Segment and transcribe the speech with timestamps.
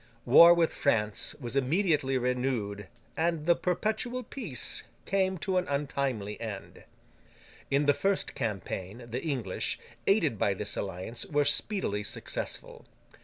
[0.25, 6.85] War with France was immediately renewed, and the Perpetual Peace came to an untimely end.
[7.69, 9.77] In the first campaign, the English,
[10.07, 12.87] aided by this alliance, were speedily successful.